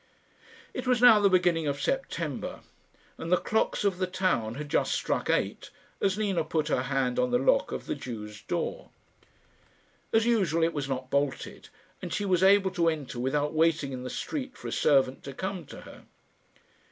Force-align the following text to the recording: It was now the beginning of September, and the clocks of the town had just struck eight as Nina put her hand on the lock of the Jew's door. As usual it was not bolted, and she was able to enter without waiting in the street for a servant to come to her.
It 0.73 0.87
was 0.87 0.99
now 0.99 1.19
the 1.19 1.29
beginning 1.29 1.67
of 1.67 1.79
September, 1.79 2.61
and 3.19 3.31
the 3.31 3.37
clocks 3.37 3.83
of 3.83 3.99
the 3.99 4.07
town 4.07 4.55
had 4.55 4.67
just 4.67 4.95
struck 4.95 5.29
eight 5.29 5.69
as 6.01 6.17
Nina 6.17 6.43
put 6.43 6.69
her 6.69 6.81
hand 6.81 7.19
on 7.19 7.29
the 7.29 7.37
lock 7.37 7.71
of 7.71 7.85
the 7.85 7.93
Jew's 7.93 8.41
door. 8.41 8.89
As 10.11 10.25
usual 10.25 10.63
it 10.63 10.73
was 10.73 10.89
not 10.89 11.11
bolted, 11.11 11.69
and 12.01 12.11
she 12.11 12.25
was 12.25 12.41
able 12.41 12.71
to 12.71 12.89
enter 12.89 13.19
without 13.19 13.53
waiting 13.53 13.93
in 13.93 14.01
the 14.01 14.09
street 14.09 14.57
for 14.57 14.67
a 14.67 14.71
servant 14.71 15.23
to 15.25 15.33
come 15.33 15.67
to 15.67 15.81
her. 15.81 16.03